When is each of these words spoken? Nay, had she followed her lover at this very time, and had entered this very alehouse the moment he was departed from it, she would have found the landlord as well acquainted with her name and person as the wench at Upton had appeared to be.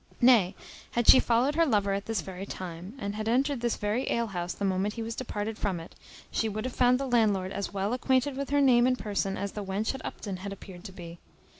Nay, 0.19 0.55
had 0.93 1.07
she 1.07 1.19
followed 1.19 1.53
her 1.53 1.63
lover 1.63 1.93
at 1.93 2.07
this 2.07 2.21
very 2.21 2.47
time, 2.47 2.95
and 2.97 3.13
had 3.13 3.29
entered 3.29 3.61
this 3.61 3.77
very 3.77 4.09
alehouse 4.09 4.51
the 4.51 4.65
moment 4.65 4.95
he 4.95 5.03
was 5.03 5.13
departed 5.13 5.59
from 5.59 5.79
it, 5.79 5.93
she 6.31 6.49
would 6.49 6.65
have 6.65 6.73
found 6.75 6.99
the 6.99 7.05
landlord 7.07 7.51
as 7.51 7.71
well 7.71 7.93
acquainted 7.93 8.35
with 8.35 8.49
her 8.49 8.61
name 8.61 8.87
and 8.87 8.97
person 8.97 9.37
as 9.37 9.51
the 9.51 9.63
wench 9.63 9.93
at 9.93 10.03
Upton 10.03 10.37
had 10.37 10.51
appeared 10.51 10.83
to 10.85 10.91
be. 10.91 11.19